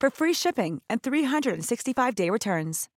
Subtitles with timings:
[0.00, 2.88] for free shipping and 365-day returns.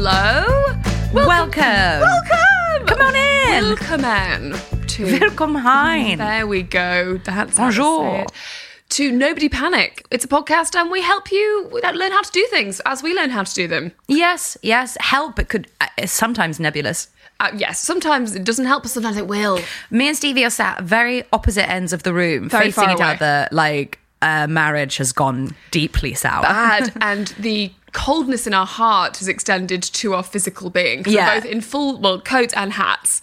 [0.00, 0.44] Hello.
[1.12, 2.00] Welcome.
[2.00, 2.86] Welcome.
[2.86, 3.64] Come on in.
[3.64, 5.18] Welcome in to.
[5.20, 6.18] Welcome hein.
[6.18, 7.18] There we go.
[7.24, 8.20] That's Bonjour.
[8.20, 8.32] it.
[8.98, 10.04] To Nobody Panic.
[10.10, 13.30] It's a podcast and we help you learn how to do things as we learn
[13.30, 13.92] how to do them.
[14.08, 14.96] Yes, yes.
[14.98, 15.38] Help.
[15.38, 15.68] It could.
[15.80, 17.06] Uh, it's sometimes nebulous.
[17.38, 19.60] Uh, yes, sometimes it doesn't help, but sometimes it will.
[19.92, 23.46] Me and Stevie are sat very opposite ends of the room, Very facing each other.
[23.52, 26.42] Like uh, marriage has gone deeply sour.
[26.42, 26.92] Bad.
[27.00, 31.04] and the coldness in our heart has extended to our physical being.
[31.06, 31.36] Yeah.
[31.36, 33.22] We're both in full, well, coats and hats.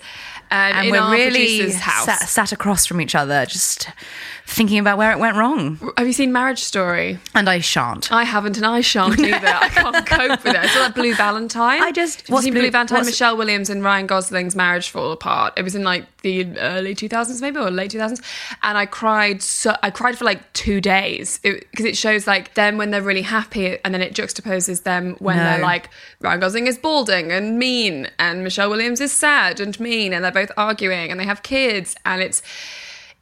[0.51, 2.05] And, we're our really house.
[2.05, 3.89] sat, sat across from each other, just
[4.47, 5.79] thinking about where it went wrong.
[5.97, 7.17] Have you seen Marriage Story?
[7.33, 8.11] And I shan't.
[8.11, 9.47] I haven't, and I shan't either.
[9.47, 10.55] I can't cope with it.
[10.55, 11.81] I saw that Blue Valentine.
[11.81, 13.05] I just- what's seen Blue- Blue, Valentine.
[13.05, 15.53] Michelle Williams and Ryan Gosling's marriage fall apart.
[15.57, 18.21] It was in like the early two thousands, maybe or late two thousands,
[18.63, 19.41] and I cried.
[19.41, 23.23] So I cried for like two days because it, shows like them when they're really
[23.23, 25.43] happy, and then it juxtaposes them when No.
[25.43, 25.89] they're like
[26.21, 30.31] Ryan Gosling is balding and mean, and Michelle Williams is sad and mean, and they're
[30.31, 32.41] both arguing, and they have kids, and it's.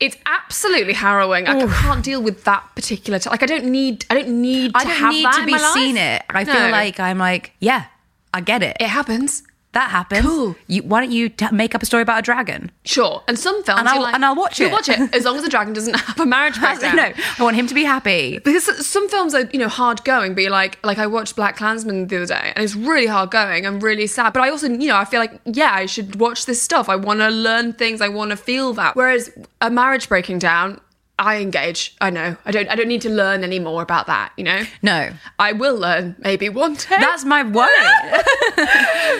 [0.04, 1.48] It's absolutely harrowing.
[1.48, 3.20] I can't deal with that particular.
[3.20, 4.06] T- like, I don't need.
[4.10, 4.74] I don't need.
[4.74, 5.74] To I don't have need that to in be my life.
[5.74, 6.24] seen it.
[6.30, 6.54] I No.
[6.54, 7.86] feel like I'm like, yeah,
[8.34, 8.76] I get it.
[8.80, 9.44] it happens.
[9.74, 10.22] That happens.
[10.22, 10.56] Cool.
[10.68, 12.72] You, why don't you t- make up a story about a dragon?
[12.86, 14.72] Sure, and some films And I'll- like, and I'll watch you'll it.
[14.74, 16.96] watch it as long as the dragon doesn't have a marriage breakdown.
[16.96, 18.40] no, I want him to be happy.
[18.40, 21.58] Because some films are, you know, hard going, but you're like, like I watched Black
[21.58, 24.34] Klansman the other day, and it's really hard going and really sad.
[24.34, 26.88] But I also, you know, I feel like, yeah, I should watch this stuff.
[26.90, 28.00] I want to learn things.
[28.02, 28.96] I want to feel that.
[28.96, 29.32] Whereas
[29.62, 30.80] a marriage breaking down,
[31.20, 31.96] I engage.
[32.02, 32.36] I know.
[32.44, 32.68] I don't.
[32.70, 34.34] I don't need to learn any more about that.
[34.36, 34.64] You know.
[34.82, 35.12] No.
[35.38, 36.98] I will learn maybe one day.
[37.00, 37.68] That's my worry.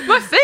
[0.08, 0.40] my fear.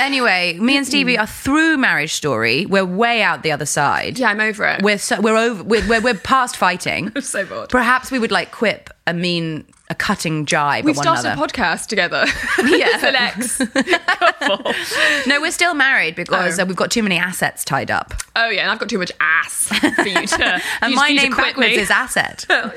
[0.00, 2.66] anyway, me and Stevie are through Marriage Story.
[2.66, 4.18] We're way out the other side.
[4.18, 4.82] Yeah, I'm over it.
[4.82, 5.62] We're so, we're over.
[5.62, 7.12] We're, we're, we're past fighting.
[7.16, 7.70] I'm so bored.
[7.70, 11.42] Perhaps we would like quip a mean, a cutting jibe We've started another.
[11.42, 12.24] a podcast together.
[12.80, 12.86] Yeah.
[12.92, 13.58] It's an ex
[14.38, 14.72] couple.
[15.26, 16.62] no, we're still married because Oh.
[16.62, 18.14] uh, we've got too many assets tied up.
[18.36, 20.62] Oh yeah, and I've got too much ass for you to.
[20.80, 21.76] And you- my name backwards me.
[21.78, 22.46] is asset.
[22.48, 22.70] so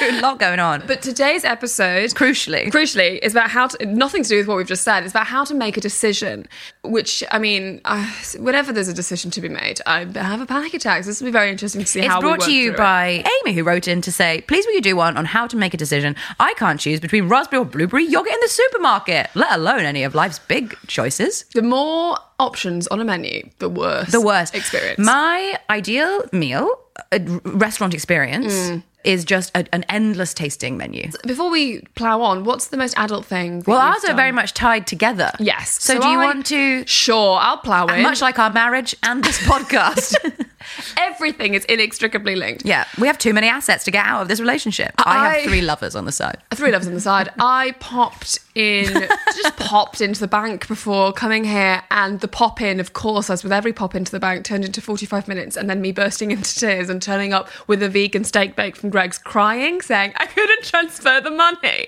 [0.00, 0.82] a lot going on.
[0.86, 2.70] But today's episode, Crucially.
[2.70, 3.86] crucially, is about how to.
[3.86, 5.02] Nothing to do with what we've just said.
[5.04, 6.46] It's about how to make a decision.
[6.84, 8.06] Which I mean, uh,
[8.38, 11.04] whenever there's a decision to be made, I have a panic attack.
[11.04, 12.20] So this will be very interesting to see It's how.
[12.20, 12.78] we brought to you through it.
[12.78, 15.56] by Amy, who wrote in to say, please will you do one on how to
[15.56, 16.14] make a decision?
[16.40, 20.14] I can't choose between raspberry or blueberry yogurt in the supermarket, let alone any of
[20.14, 21.44] life's big choices.
[21.54, 24.10] The more options on a menu, the worse.
[24.12, 24.98] The worst experience.
[24.98, 26.70] My ideal meal,
[27.12, 28.82] uh, restaurant experience, Mm.
[29.04, 31.10] Is just a, an endless tasting menu.
[31.26, 33.60] Before we plow on, what's the most adult thing?
[33.60, 35.30] that Well, ours are very much tied together.
[35.38, 35.82] Yes.
[35.82, 36.86] So, do you I- want to?
[36.86, 38.02] Sure, I'll plow in.
[38.02, 40.16] Much like our marriage and this podcast.
[40.96, 42.64] everything is inextricably linked.
[42.66, 44.92] yeah, we have too many assets to get out of this relationship.
[44.98, 46.38] I, I- have three lovers on the side.
[46.52, 47.30] Three lovers on the side.
[47.38, 52.80] I popped in, just popped into the bank before coming here, and the pop in,
[52.80, 55.80] of course, as with every pop into the bank, turned into 45 minutes, and then
[55.80, 59.80] me bursting into tears and turning up with a vegan steak bake from Greggs, crying,
[59.80, 61.86] saying, I couldn't transfer the money.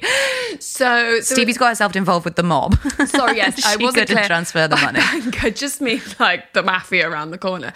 [0.61, 2.79] So, Stevie's got herself involved with the mob.
[3.07, 4.27] Sorry, yes, I wasn't couldn't clear.
[4.27, 5.01] transfer the money.
[5.01, 7.73] bank, I just mean like the mafia around the corner.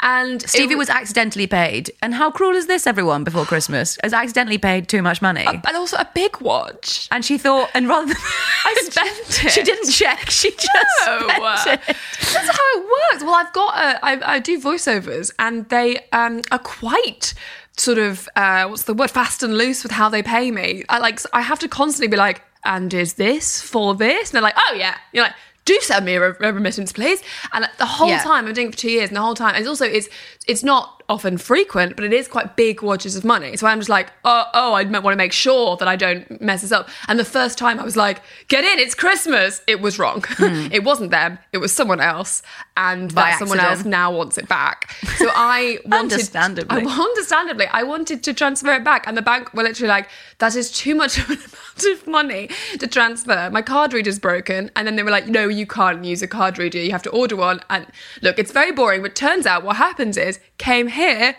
[0.00, 1.92] And Stevie w- was accidentally paid.
[2.02, 3.98] And how cruel is this, everyone, before Christmas?
[4.02, 5.46] Has accidentally paid too much money.
[5.46, 7.08] Uh, and also a big watch.
[7.10, 8.16] and she thought, and rather than.
[8.64, 9.50] I spent it.
[9.52, 10.30] She didn't check.
[10.30, 10.68] She just
[11.06, 11.96] No, spent it.
[12.32, 13.24] that's how it works.
[13.24, 17.34] Well, I've got a, I, I do voiceovers, and they um, are quite
[17.76, 20.84] sort of uh, what's the word fast and loose with how they pay me.
[20.88, 24.30] I like I have to constantly be like, and is this for this?
[24.30, 24.96] And they're like, oh yeah.
[25.12, 25.34] You're like.
[25.64, 27.22] Do send me a, remittance, please.
[27.52, 28.20] And the whole Yeah.
[28.24, 30.08] time I'm doing it for two years, and the whole time, it's also it's
[30.48, 33.56] it's not often frequent, but it is quite big watches of money.
[33.56, 36.62] So I'm just like, oh, oh, I want to make sure that I don't mess
[36.62, 36.88] this up.
[37.08, 39.62] And the first time I was like, get in, it's Christmas.
[39.66, 40.24] It was wrong.
[40.26, 40.68] Hmm.
[40.72, 41.38] it wasn't them.
[41.52, 42.42] It was someone else,
[42.76, 43.14] and.
[43.14, 44.92] By that someone else now wants it back.
[45.16, 46.82] So I wanted, Understandably.
[46.86, 50.08] I, understandably, I wanted to transfer it back, and the bank were literally like,
[50.38, 52.48] "That is too much of an amount of money
[52.78, 53.50] to transfer.
[53.50, 56.58] My card reader's broken." And then they were like, "No, you can't use a card
[56.58, 56.78] reader.
[56.78, 57.86] You have to order one." And
[58.22, 61.36] look, it's very boring, but turns out what happens is, came here.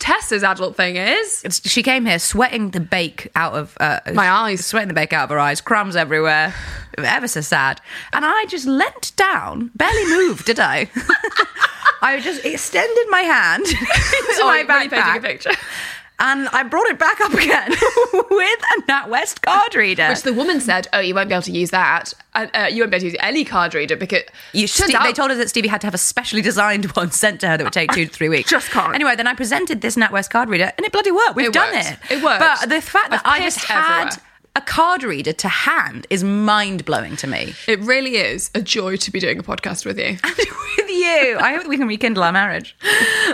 [0.00, 4.28] Tessa's adult thing is It's, she came here sweating the bake out of uh, My
[4.28, 4.66] eyes.
[4.66, 6.52] sweating the bake out of her eyes, crumbs everywhere,
[6.98, 7.80] ever so sad.
[8.12, 10.90] And I just leant down, barely moved, did I?
[12.02, 15.50] I just extended my hand into Oh, my really painting a backpack, picture.
[16.18, 17.70] And I brought it back up again
[18.30, 20.08] with a NatWest card reader.
[20.08, 22.12] Which the woman said, "Oh, you won't be able to use that.
[22.34, 24.22] Uh, uh, you won't be able to use any card reader because
[24.52, 27.10] You, turns Ste- they told us that Stevie had to have a specially designed one
[27.12, 28.50] sent to her that would take two to three weeks.
[28.50, 28.94] Just can't.
[28.94, 31.36] Anyway, then I presented this NatWest card reader, and it bloody worked.
[31.36, 31.90] We've It done worked.
[32.10, 32.18] it.
[32.18, 32.40] It worked.
[32.40, 34.23] But the fact that I've I just had everywhere.
[34.56, 37.54] A card reader to hand is mind blowing to me.
[37.66, 40.16] It really is a joy to be doing a podcast with you.
[40.76, 42.76] With you, I hope that we can rekindle our marriage.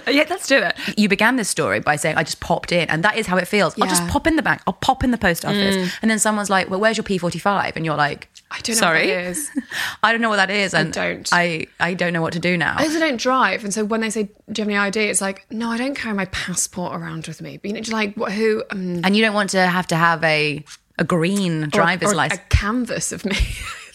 [0.06, 0.76] yeah, let's do it.
[0.98, 3.48] You began this story by saying I just popped in, and that is how it
[3.48, 3.80] feels.
[3.80, 4.60] I'll just pop in the bank.
[4.66, 7.86] I'll pop in the post office, and then someone's like, "Well, where's your P45?" And
[7.86, 9.50] you're like, I don't know what Sorry, that is.
[10.02, 11.28] I don't know what that is, and don't.
[11.32, 12.74] I I don't know what to do now.
[12.76, 14.30] I also don't drive, and so when they say, "Do
[14.60, 17.58] you have any ID?" It's like, no, I don't carry my passport around with me.
[17.58, 20.22] But you know, like what, who um, and you don't want to have to have
[20.24, 20.64] a
[21.00, 22.40] a green driver's or license.
[22.40, 23.36] a canvas of me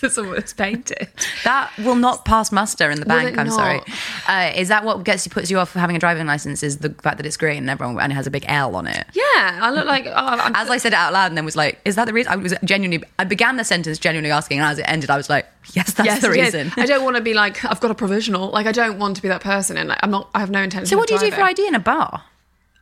[0.01, 1.07] that someone has painted.
[1.43, 3.37] That will not pass muster in the bank.
[3.37, 3.81] I'm sorry.
[4.27, 6.63] Uh, is that what gets you puts you off having a driving license?
[6.63, 8.87] Is the fact that it's green and everyone and it has a big L on
[8.87, 9.05] it?
[9.13, 10.05] Yeah, I look like.
[10.07, 12.33] Oh, As I said it out loud, and then was like, "Is that the reason?"
[12.33, 13.07] I was genuinely.
[13.19, 16.07] I began the sentence genuinely asking, and as it ended, I was like, "Yes, that's
[16.07, 18.49] yes, the reason." I don't want to be like I've got a provisional.
[18.49, 20.29] Like I don't want to be that person, and like I'm not.
[20.33, 20.87] I have no intention.
[20.87, 21.41] So, what do you do for.
[21.41, 22.23] ID in a bar?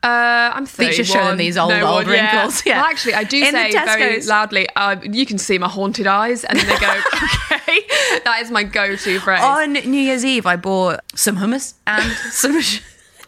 [0.04, 0.66] Uh, I'm 31.
[0.68, 2.82] Think you're showing these old, No old one- wrinkles, yeah.
[2.82, 6.44] Well, actually, I do In say very loudly, uh, you can see my haunted eyes.
[6.44, 6.92] And then they go,
[7.54, 7.80] okay.
[8.26, 9.42] That is my go to phrase.
[9.42, 12.54] On New Year's Eve, I bought some hummus and some.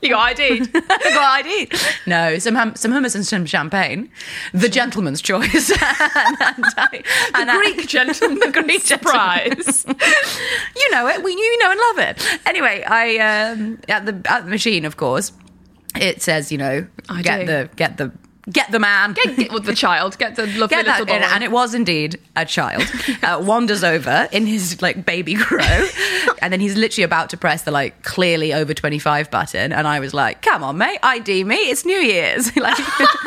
[0.02, 0.62] you got ID.
[0.74, 1.72] I got ID.
[2.06, 4.10] No, some hum- some hummus and some champagne.
[4.54, 5.72] The gentleman's choice.
[5.72, 7.04] and, and I-
[7.36, 9.86] and I- Greek gentleman the Greek surprise.
[10.76, 11.24] you know it.
[11.24, 12.40] We you know and love it.
[12.46, 15.32] Anyway, I um, at the at the machine, of course,
[16.02, 17.46] it says you know I get do.
[17.46, 18.12] the get the
[18.52, 19.14] get the man.
[19.14, 20.18] Get, get with the child.
[20.18, 21.14] Get the lovely Get little boy.
[21.14, 22.84] and, and it was indeed a child.
[23.24, 25.88] Uh, wanders over in his like baby grow,
[26.42, 29.88] and then he's literally about to press the like clearly over twenty five button, and
[29.88, 31.56] I was like, "Come on, mate, ID me.
[31.56, 32.78] It's New Year's." like,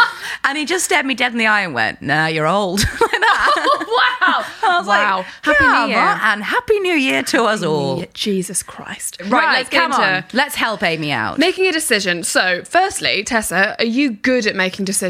[0.45, 3.11] and he just stared me dead in the eye and went, "Nah, you're old." like
[3.11, 3.85] that.
[3.89, 4.45] wow.
[4.71, 5.17] I was wow.
[5.19, 5.99] like, Happy New Year.
[5.99, 8.05] on, and happy New Year to us all.
[8.15, 9.17] Jesus Christ.
[9.23, 10.25] Right, Right, let's come into on.
[10.33, 11.39] Let's help Amy out.
[11.39, 12.23] making a decision.
[12.23, 15.08] So, firstly, Tessa, are you good at making decisions?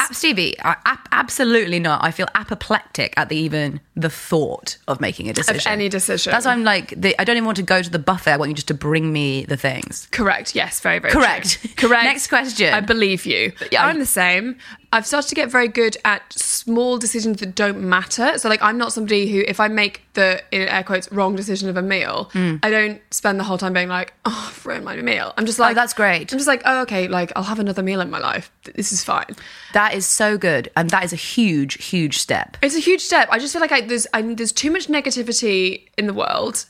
[0.00, 2.02] Ab- Stevie, I, ab- absolutely not.
[2.04, 5.56] I feel apoplectic at the even the thought of making a decision.
[5.60, 6.30] Of any decision.
[6.30, 8.32] That's why I'm like, the, I don't even want to go to the buffet.
[8.32, 10.08] I want you just to bring me the things.
[10.10, 10.54] Correct.
[10.54, 11.60] Yes, very, very Correct.
[11.60, 11.70] true.
[11.88, 12.04] Correct.
[12.12, 12.72] Next question.
[12.72, 13.52] I believe you.
[13.70, 14.56] Yeah, I'm the same.
[14.92, 18.36] I've started to get very good at small decisions that don't matter.
[18.38, 21.68] So, like, I'm not somebody who, if I make the in air quotes wrong decision
[21.68, 22.58] of a meal, Mm.
[22.62, 25.32] I don't spend the whole time being like, oh, I've ruined my meal.
[25.36, 26.32] I'm just like, Oh, that's great.
[26.32, 28.50] I'm just like, oh, okay, like I'll have another meal in my life.
[28.74, 29.36] This is fine.
[29.74, 32.56] That is so good, and that is a huge, huge step.
[32.60, 33.28] It's a huge step.
[33.30, 36.64] I just feel like I, there's I, there's too much negativity in the world,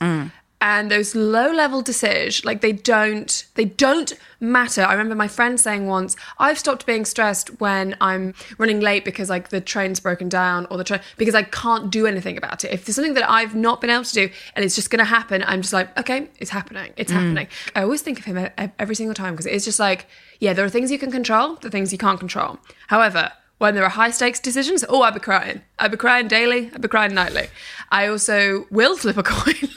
[0.61, 4.83] and those low level decisions, like they don't they don't matter.
[4.83, 9.29] I remember my friend saying once, "I've stopped being stressed when I'm running late because
[9.29, 12.71] like the train's broken down or the train because I can't do anything about it.
[12.71, 15.05] If there's something that I've not been able to do and it's just going to
[15.05, 16.93] happen, I'm just like, okay, it's happening.
[16.95, 17.15] It's mm.
[17.15, 17.47] happening.
[17.75, 20.07] I always think of him every single time because it's just like,
[20.39, 22.59] yeah, there are things you can control, the things you can't control.
[22.87, 25.61] However when there are high stakes decisions, oh, I'd be crying.
[25.77, 26.71] I'd be crying daily.
[26.73, 27.47] I'd be crying nightly.
[27.91, 29.69] I also will flip a coin.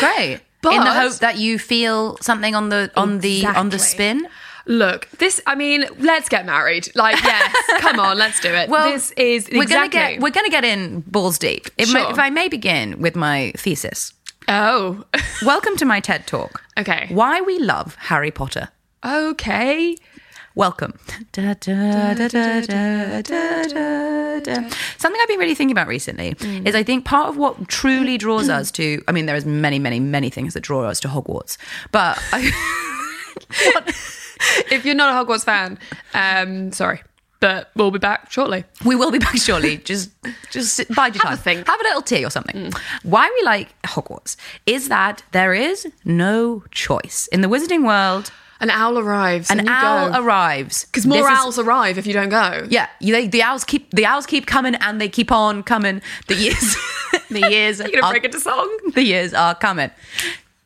[0.00, 0.40] Great.
[0.62, 4.26] But- in the hope that you feel something on the on the on the spin.
[4.68, 5.40] Look, this.
[5.46, 6.88] I mean, let's get married.
[6.96, 8.68] Like, yes, come on, let's do it.
[8.68, 9.98] Well, this is we're exactly.
[10.00, 11.68] gonna get we're gonna get in balls deep.
[11.78, 12.10] If, Sure.
[12.10, 14.12] if I may begin with my thesis.
[14.48, 15.04] oh,
[15.44, 16.62] Welcome to my TED talk.
[16.78, 17.06] Okay.
[17.10, 18.68] Why we love Harry Potter.
[19.04, 19.96] okay.
[20.56, 20.98] Welcome.
[21.32, 22.14] Da, da, da.
[24.96, 26.34] Something I've been really thinking about recently
[26.64, 29.78] is I think part of what truly draws us to, I mean, there is many,
[29.78, 31.58] many, many things that draw us to Hogwarts,
[31.92, 32.50] but I,
[34.70, 35.78] if you're not a Hogwarts fan,
[36.14, 37.02] um, sorry,
[37.40, 38.64] but we'll be back shortly.
[38.82, 39.76] We will be back shortly.
[39.84, 40.10] Just,
[40.50, 41.44] just sit- bide your Have a time.
[41.44, 41.66] think.
[41.66, 42.72] Have a little tea or something.
[43.02, 48.30] Why we like Hogwarts is that there is no choice in the Wizarding world.
[48.60, 49.50] An owl arrives.
[49.50, 50.20] An owl go.
[50.22, 52.66] arrives Because more This is- owls arrive if you don't go.
[52.70, 56.00] Yeah, you, they, the owls keep the owls keep coming and they keep on coming.
[56.28, 56.76] The years,
[57.30, 58.68] the years, You're gonna are, break into song.
[58.94, 59.90] the years are coming.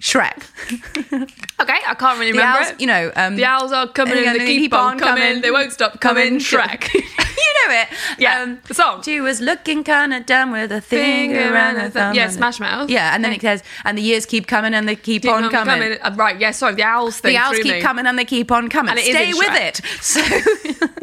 [0.01, 0.43] Shrek.
[1.61, 2.81] Okay, I can't really The remember owls, it.
[2.81, 5.43] you know, um, the owls are coming and and they keep, on coming.
[5.43, 6.39] They won't stop coming.
[6.39, 6.93] Shrek.
[6.95, 7.89] you know it.
[8.19, 9.03] Yeah, the song.
[9.03, 12.15] She was looking kind of dumb with a finger, Finger and a thumb.
[12.15, 12.89] Yeah, Smash Mouth.
[12.89, 15.53] Yeah, and then it says, and the years keep coming and they keep on Keep
[15.53, 15.99] coming.
[16.01, 17.83] Uh, Right, yeah, sorry, the owls thing The owls keep me.
[17.83, 18.91] coming and they keep on coming.
[18.93, 19.81] And it is Stay with Shrek.
[20.81, 20.91] it.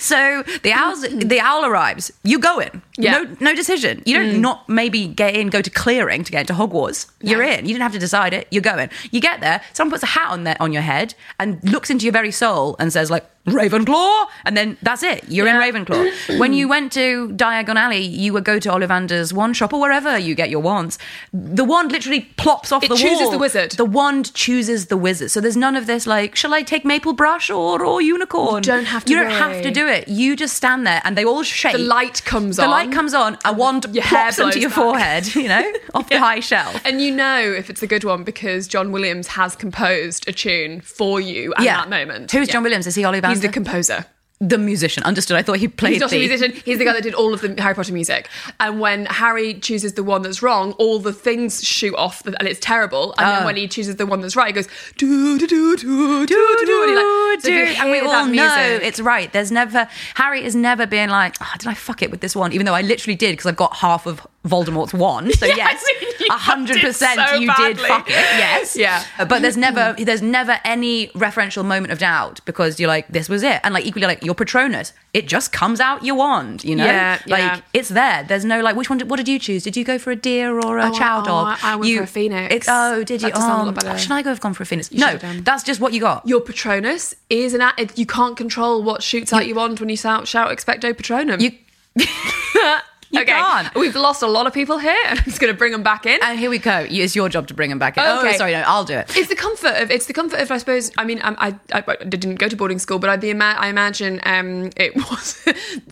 [0.00, 2.10] So, so the owls, the owl arrives.
[2.24, 2.82] You go in.
[2.96, 3.20] Yeah.
[3.24, 3.40] Mm.
[3.40, 4.02] No, no decision.
[4.06, 7.06] You don't not maybe get in, go to clearing to get into Hogwarts.
[7.20, 7.66] You're in.
[7.66, 8.39] You didn't have to decide it.
[8.50, 8.90] You're going.
[9.10, 9.62] You get there.
[9.72, 12.76] Someone puts a hat on there on your head and looks into your very soul
[12.78, 15.24] and says like Ravenclaw, and then that's it.
[15.28, 15.64] You're Yeah.
[15.64, 16.38] in Ravenclaw.
[16.38, 20.18] when you went to Diagon Alley, you would go to Ollivander's wand shop or wherever
[20.18, 20.98] you get your wands.
[21.32, 23.72] The wand literally plops off It the chooses the wizard.
[23.72, 25.30] The wand chooses the wizard.
[25.30, 28.56] So there's none of this like, shall I take maple brush or or unicorn?
[28.56, 30.08] You don't have to You don't have to do it.
[30.08, 31.72] You just stand there and they all shake.
[31.72, 32.68] The light comes The on.
[32.68, 33.38] The light comes on.
[33.44, 34.76] A wand Your pops into your back.
[34.78, 35.34] forehead.
[35.34, 36.80] You know, off the high shelf.
[36.84, 40.80] And you know if it's a good one because John Williams has composed a tune
[40.82, 42.30] for you at that moment.
[42.32, 42.52] Who's Yeah.
[42.54, 42.86] John Williams?
[42.86, 43.29] Is he Ollivander?
[43.30, 44.04] He's the composer.
[44.42, 45.02] the musician.
[45.02, 45.36] Understood.
[45.36, 46.16] I thought he played He's not the.
[46.16, 46.52] a musician.
[46.64, 48.26] He's the guy that did all of the Harry Potter music.
[48.58, 52.58] And when Harry chooses the one that's wrong, all the things shoot off, and it's
[52.60, 53.12] terrible.
[53.18, 53.32] And Oh.
[53.32, 53.44] then ah.
[53.44, 56.64] when he chooses the one that's right, he goes do do do do do do
[56.66, 56.84] do.
[56.84, 59.30] And, like, so if you Dude, and we all know oh, music- it's right.
[59.30, 62.52] There's never Harry has never been like, oh, did I fuck it with this one?
[62.54, 65.34] Even though I literally did because I've got half of Voldemort's wand.
[65.34, 68.12] So Yes, yes, you a hundred percent, did so you did fuck it.
[68.14, 69.04] Yes, Yeah.
[69.18, 73.28] Uh, but there's never there's never any referential moment of doubt because you're like, this
[73.28, 76.64] was it, and like equally like your Patronus, it just comes out your wand.
[76.64, 77.60] You know, Yeah, like yeah.
[77.74, 78.24] it's there.
[78.24, 78.98] There's no like, which one?
[78.98, 79.62] Did, what did you choose?
[79.62, 81.58] Did you go for a deer or a Oh, chow oh, dog?
[81.62, 82.54] I- I went you, for a phoenix.
[82.54, 83.28] It, oh, did you?
[83.28, 84.90] That does sound a Oh, should I go have gone for a phoenix?
[84.90, 85.44] You no, should have done.
[85.44, 86.26] that's just what you got.
[86.26, 87.62] your Patronus is an.
[87.94, 91.52] You can't control what shoots out your wand when you shout, shout "Expecto Patronum." You
[93.10, 93.74] you okay, can't.
[93.74, 94.96] we've lost a lot of people here.
[95.06, 96.18] I'm just going to bring them back in.
[96.22, 96.86] And here we go.
[96.88, 98.02] It's your job to bring them back in.
[98.04, 98.34] Okay.
[98.34, 99.16] Oh, sorry, no, I'll do it.
[99.16, 101.96] It's the comfort of it's the comfort of I suppose I mean I, I I
[102.04, 105.42] didn't go to boarding school but I the I imagine um it was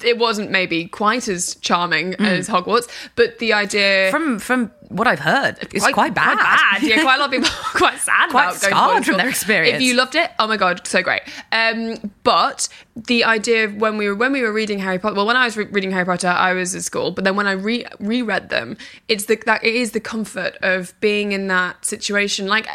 [0.04, 4.10] it wasn't maybe quite as charming as Hogwarts but the idea Mm.
[4.10, 6.38] From from what I've heard, it's quite, bad.
[6.38, 9.04] quite bad yeah quite a lot of people are quite sad Quite about going scarred
[9.04, 9.76] from their experience.
[9.76, 13.98] if you loved it oh my god so great um but the idea of when
[13.98, 16.06] we were when we were reading Harry Potter well when I was re- reading Harry
[16.06, 18.76] Potter I was at school but then when I re- reread them
[19.08, 22.66] it's the that it is the comfort of being in that situation like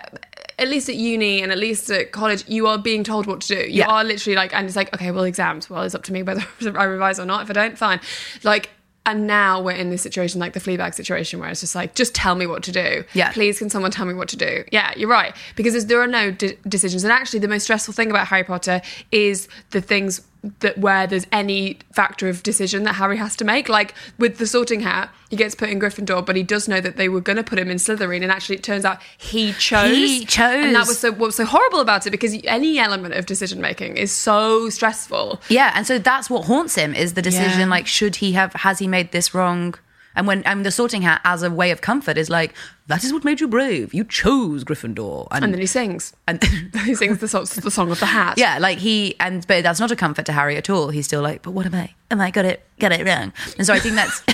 [0.60, 3.48] at least at uni and at least at college, you are being told what to
[3.48, 3.62] do.
[3.62, 3.88] You Yeah.
[3.88, 5.68] are literally like, and it's like, okay, well, exams.
[5.68, 6.46] Well, it's up to me whether
[6.78, 7.42] I revise or not.
[7.42, 8.00] If I don't, fine.
[8.44, 8.70] Like,
[9.06, 12.16] and now we're in this situation, like the Fleabag situation, where it's just like, just
[12.16, 13.04] tell me what to do.
[13.14, 13.32] Yeah.
[13.34, 14.64] Please, can someone tell me what to do?
[14.72, 15.36] Yeah, you're right.
[15.56, 17.04] Because there are no de- decisions.
[17.04, 18.82] And actually, the most stressful thing about Harry Potter
[19.12, 20.22] is the things
[20.60, 23.70] that where there's any factor of decision that Harry has to make.
[23.70, 26.98] Like with the Sorting Hat, he gets put in Gryffindor, but he does know that
[26.98, 29.96] they were going to put him in Slytherin, and actually, it turns out he chose.
[29.96, 30.66] He chose.
[30.66, 33.62] and that was so what was so horrible about it because any element of decision
[33.62, 35.42] making is so stressful.
[35.50, 37.66] Yeah, and so that's what haunts him is the decision Yeah.
[37.68, 39.76] like should he have has he made this wrong?
[40.16, 42.54] And when and the sorting hat as a way of comfort is like
[42.88, 43.94] that is what made you brave.
[43.94, 46.14] You chose Gryffindor, and, And then he sings.
[46.28, 46.44] and
[46.86, 48.38] he sings the song, the song of the hat.
[48.38, 50.90] yeah, like he and but that's not a comfort to Harry at all.
[50.90, 51.94] He's still like, but what am I?
[52.12, 52.64] Am I got it?
[52.80, 53.34] Got it wrong?
[53.58, 54.22] And so I think that's.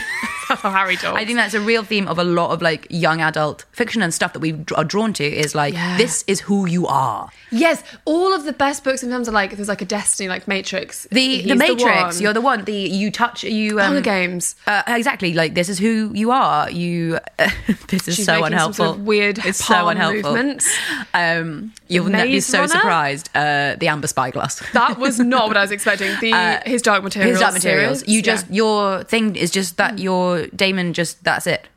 [0.69, 0.97] Harry.
[1.03, 4.13] I think that's a real theme of a lot of like young adult fiction and
[4.13, 5.97] stuff that we are drawn to is like Yeah.
[5.97, 7.29] this is who you are.
[7.51, 10.47] Yes, all of the best books and films are like there's like a destiny, like
[10.47, 11.07] Matrix.
[11.11, 12.21] The the Matrix, one.
[12.21, 12.65] you're the one.
[12.65, 14.55] The you touch you um, Hunger Games.
[14.67, 16.69] Uh, exactly, like this is who you are.
[16.69, 17.19] You.
[17.87, 18.85] this is She's so unhelpful.
[18.85, 20.33] sort of weird it's so unhelpful.
[20.33, 20.69] movements.
[21.13, 22.67] Um, you'll ne- be so Runner?
[22.69, 23.29] surprised.
[23.35, 24.61] Uh, the amber spyglass.
[24.73, 26.11] That was not what I was expecting.
[26.21, 27.29] The his dark materials.
[27.29, 27.99] Uh, His dark materials.
[27.99, 28.15] series.
[28.15, 28.55] You just yeah.
[28.55, 29.99] your thing is just that
[30.47, 31.67] Daemon just that's it.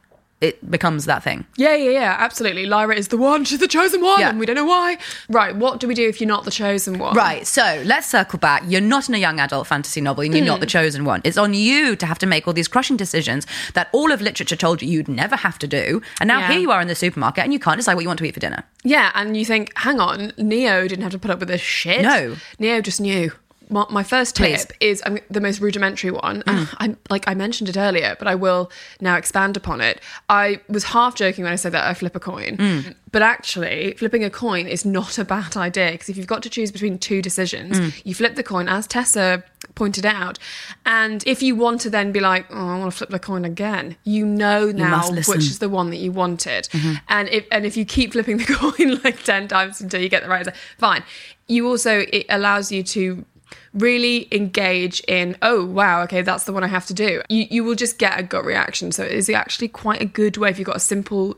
[0.42, 1.46] It becomes that thing.
[1.56, 2.66] Yeah, yeah, yeah, absolutely.
[2.66, 3.44] Lyra is the one.
[3.44, 4.30] She's the chosen one, Yeah.
[4.30, 4.98] and we don't know why.
[5.28, 5.54] Right.
[5.54, 7.14] What do we do if you're not the chosen one?
[7.14, 8.64] Right, so let's circle back.
[8.66, 10.62] You're not in a young adult fantasy novel and you're not hmm.
[10.62, 11.20] the chosen one.
[11.22, 14.56] It's on you to have to make all these crushing decisions that all of literature
[14.56, 16.02] told you you'd never have to do.
[16.20, 16.48] And now Yeah.
[16.48, 18.34] here you are in the supermarket and you can't decide what you want to eat
[18.34, 18.64] for dinner.
[18.82, 22.02] Yeah, and you think, hang on, Neo didn't have to put up with this shit.
[22.02, 22.34] No.
[22.58, 23.30] Neo just knew.
[23.72, 24.66] My, my first Please.
[24.66, 26.42] tip is um, the most rudimentary one.
[26.42, 26.68] Mm.
[26.78, 30.00] I like I mentioned it earlier, but I will now expand upon it.
[30.28, 32.94] I was half joking when I said that I flip a coin, mm.
[33.10, 36.50] but actually, flipping a coin is not a bad idea because if you've got to
[36.50, 38.02] choose between two decisions, mm.
[38.04, 39.42] you flip the coin, as Tessa
[39.74, 40.38] pointed out,
[40.84, 43.44] and if you want to then be like, oh, I want to flip the coin
[43.44, 45.32] again, you know now listen.
[45.32, 46.94] which is the one that you wanted, mm-hmm.
[47.08, 50.22] and if and if you keep flipping the coin like ten times until you get
[50.22, 51.02] the right answer, fine.
[51.48, 53.26] You also it allows you to
[53.74, 57.22] really engage in oh wow okay that's the one i have to do.
[57.28, 58.92] You, you will just get a gut reaction.
[58.92, 61.36] So it is actually quite a good way if you've got a simple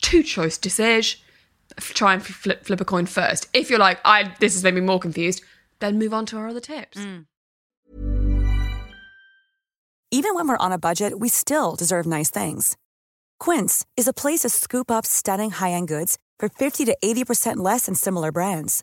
[0.00, 1.20] two choice decision
[1.78, 3.48] try and flip, flip a coin first.
[3.54, 5.42] If you're like i this has made me more confused
[5.80, 6.98] then move on to our other tips.
[6.98, 7.26] Mm.
[10.12, 12.76] Even when we're on a budget, we still deserve nice things.
[13.38, 17.86] Quince is a place to scoop up stunning high-end goods for 50 to 80% less
[17.86, 18.82] than similar brands.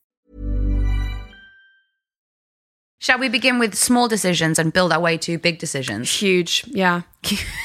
[3.01, 6.09] Shall we begin with small decisions and build our way to big decisions?
[6.11, 7.01] huge yeah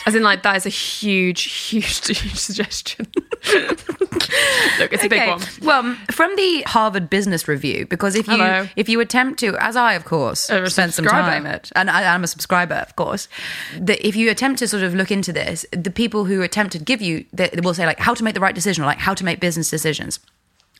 [0.07, 3.07] as in like that is a huge huge huge suggestion
[4.78, 8.69] look it's a big one Well, from the Harvard Business Review, because if you Hello.
[8.76, 12.14] if you attempt to, as I of course A spent some time at, and I,
[12.14, 13.28] I'm a subscriber, of course.
[13.78, 16.78] That if you attempt to sort of look into this, the people who attempt to
[16.78, 18.99] give you, they, they will say like how to make the right decision or like
[18.99, 20.19] how to make business decisions.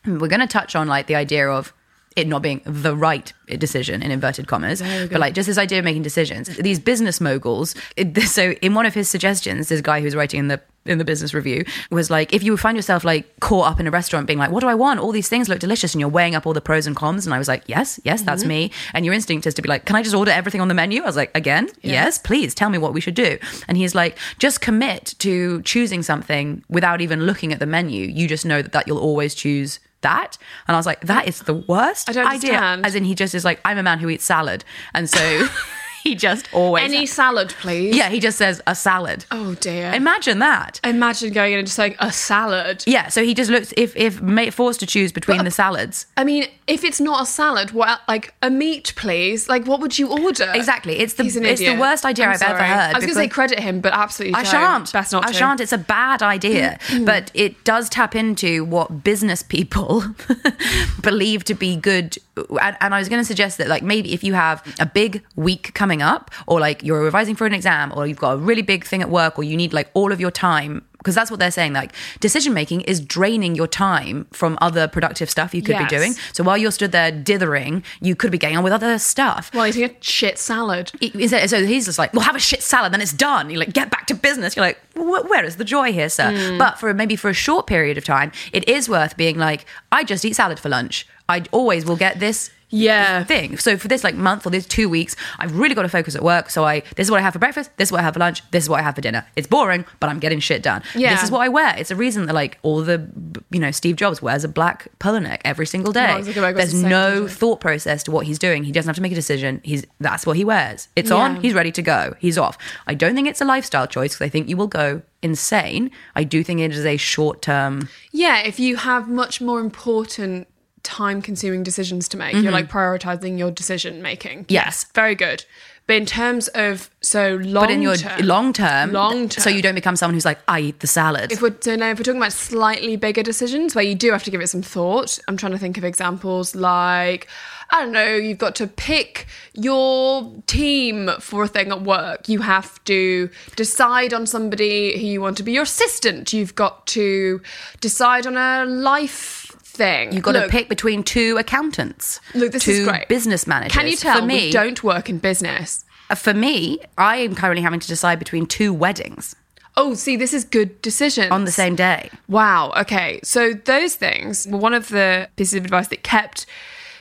[0.05, 1.73] And We're going to touch on like the idea of
[2.17, 5.85] it not being the right decision in inverted commas, but like just this idea of
[5.85, 6.49] making decisions.
[6.57, 7.75] These business moguls.
[7.97, 11.05] It, so in one of his suggestions, this guy who's writing in the in the
[11.05, 14.39] business review was like, if you find yourself like caught up in a restaurant, being
[14.39, 15.01] like, what do I want?
[15.01, 17.27] All these things look delicious, and you're weighing up all the pros and cons.
[17.27, 18.71] And I was like, yes, yes, that's me.
[18.95, 21.03] And your instinct is to be like, can I just order everything on the menu?
[21.03, 23.39] I was like, again, yes, please tell me what we should do.
[23.69, 28.07] And he's like, just commit to choosing something without even looking at the menu.
[28.07, 30.39] You just know that, that you'll always choose that.
[30.67, 32.53] And I was like, that is the worst I don't idea.
[32.55, 32.87] understand.
[32.87, 34.65] As in, he just is like, I'm a man who eats salad.
[34.95, 35.25] And so
[36.07, 36.85] he just always.
[36.85, 39.25] any salad please yeah, he just says a salad.
[39.31, 40.81] oh dear Imagine that.
[40.85, 44.21] imagine going in and just saying a salad Yeah, so he just looks if if
[44.23, 46.07] ma- forced to choose between the salads.
[46.17, 49.49] I mean, if it's not a salad, what like a meat, please?
[49.49, 50.51] Like, what would you order?
[50.55, 52.95] Exactly, it's the it's the worst idea I'm have ever heard.
[52.95, 54.51] I was going to say credit him, but absolutely, I don't.
[54.53, 54.93] shan't.
[54.93, 55.35] Best not I to.
[55.35, 55.61] shan't.
[55.61, 60.05] It's a bad idea, but it does tap into what business people
[61.01, 62.17] believe to be good.
[62.61, 65.23] And, and I was going to suggest that, like, maybe if you have a big
[65.37, 68.63] week coming up, or like you're revising for an exam, or you've got a really
[68.63, 70.85] big thing at work, or you need like all of your time.
[70.99, 71.73] Because that's what they're saying.
[71.73, 75.89] Like decision making is draining your time from other productive stuff you could Yes.
[75.89, 76.15] be doing.
[76.33, 79.53] So while you're stood there dithering, you could be getting on with other stuff.
[79.55, 80.91] Well, eating a shit salad.
[80.99, 83.51] He- So he's just like, well, have a shit salad, then it's done.
[83.51, 84.57] You're like, get back to business.
[84.57, 86.33] You're like, where is the joy here, sir?
[86.37, 86.59] Hmm.
[86.59, 90.03] But for maybe for a short period of time, it is worth being like, I
[90.03, 91.07] just eat salad for lunch.
[91.29, 93.23] I always will get this Yeah.
[93.25, 93.57] thing.
[93.59, 96.23] So for this like month or this two weeks, I've really got to focus at
[96.23, 96.51] work.
[96.51, 98.21] So I this is what I have for breakfast, this is what I have for
[98.21, 99.25] lunch, this is what I have for dinner.
[99.37, 100.83] It's boring, but I'm getting shit done.
[100.95, 101.15] Yeah.
[101.15, 101.75] This is what I wear.
[101.79, 103.09] It's a reason that like all the
[103.51, 106.17] you know Steve Jobs wears a black polo neck every single day.
[106.21, 108.65] Zuckerberg There's no thought process to what he's doing.
[108.65, 109.61] He doesn't have to make a decision.
[109.65, 110.89] He's that's what he wears.
[110.97, 111.17] It's Yeah.
[111.19, 111.37] on.
[111.41, 112.15] He's ready to go.
[112.19, 112.59] He's off.
[112.89, 115.91] I don't think it's a lifestyle choice because I think you will go insane.
[116.17, 117.89] I do think it is a short term.
[118.13, 120.49] Yeah, if you have much more important
[120.87, 124.45] time consuming decisions to make, you're like prioritizing your decision making.
[124.45, 124.53] Mm-hmm.
[124.53, 124.85] Yes.
[124.95, 125.45] Very good.
[125.87, 129.63] But in terms of so long But in your term, long term, long so you
[129.63, 131.31] don't become someone who's like, I eat the salad.
[131.31, 134.25] If we're, so now, if we're talking about slightly bigger decisions where you do have
[134.25, 137.29] to give it some thought, I'm trying to think of examples like,
[137.71, 142.29] I don't know, you've got to pick your team for a thing at work.
[142.29, 146.33] You have to decide on somebody who you want to be your assistant.
[146.33, 147.41] You've got to
[147.81, 149.46] decide on a life
[149.77, 150.13] thing.
[150.13, 153.09] You've got to pick between two accountants, Look, this two is great.
[153.09, 153.73] business managers.
[153.77, 155.85] Can you tell For me, we don't work in business?
[156.11, 159.37] uh, For me, I am currently having to decide between two weddings
[159.79, 161.31] Oh, see, this is good decision.
[161.31, 162.09] on the same day.
[162.29, 162.73] Wow.
[162.79, 163.21] Okay.
[163.23, 166.47] So those things were one of the pieces of advice that kept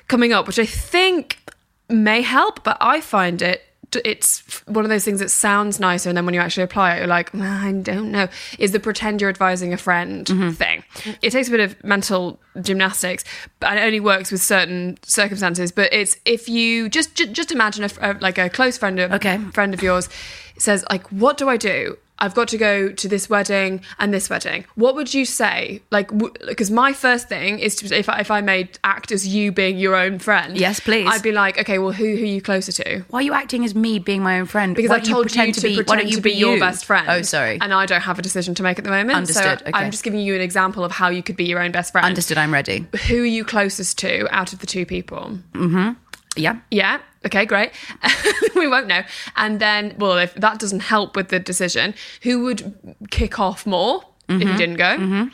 [0.09, 1.39] coming up, which I think
[1.87, 3.61] may help, but I find it.
[4.03, 6.99] It's one of those things that sounds nicer, and then when you actually apply it,
[6.99, 8.27] you're like, I don't know.
[8.59, 10.51] Is the pretend you're advising a friend mm-hmm.
[10.51, 10.83] thing?
[11.21, 13.23] It takes a bit of mental gymnastics,
[13.61, 15.71] and it only works with certain circumstances.
[15.71, 19.11] But it's if you just just, just imagine a, a like a close friend of
[19.13, 19.37] Okay.
[19.53, 20.09] friend of yours
[20.57, 24.29] says like, "What do I do?" I've got to go to this wedding and this
[24.29, 24.65] wedding.
[24.75, 25.81] What would you say?
[25.91, 26.09] Like,
[26.47, 29.77] because my first thing is to, if I, if I made act as you being
[29.77, 30.57] your own friend.
[30.57, 31.07] Yes, please.
[31.09, 33.01] I'd be like, okay, well, who who are you closer to?
[33.09, 34.75] Why are you acting as me being my own friend?
[34.75, 36.59] Because I've told you, pretend to, be, why pretend don't you to be, your you?
[36.59, 37.07] best oh, friend.
[37.09, 37.59] Oh, sorry.
[37.59, 39.17] And I don't have a decision to make at the moment.
[39.17, 39.71] Understood, So okay.
[39.73, 42.05] I'm just giving you an example of how you could be your own best friend.
[42.05, 42.37] Understood.
[42.37, 42.85] I'm ready.
[43.07, 45.39] Who are you closest to out of the two people?
[45.53, 45.91] Mm-hmm.
[46.35, 46.59] Yeah.
[46.71, 46.99] Yeah.
[47.25, 47.71] Okay, great.
[48.55, 49.01] we won't know.
[49.35, 54.01] And then, well, if that doesn't help with the decision, who would kick off more
[54.27, 54.47] if Mm-hmm.
[54.49, 55.29] you didn't go?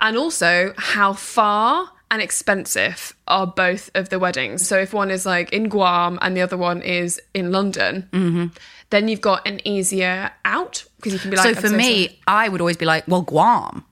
[0.00, 4.66] And also, how far and expensive are both of the weddings?
[4.68, 8.46] So if one is like in Guam and the other one is in London, Mm-hmm.
[8.90, 11.54] then you've got an easier out because you can be like.
[11.54, 11.78] So for sorry.
[11.78, 13.84] me, I would always be like, well, Guam.